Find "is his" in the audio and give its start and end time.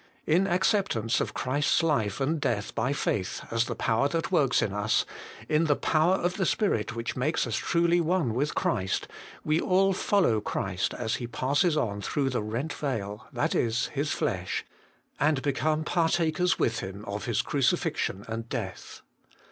13.53-14.11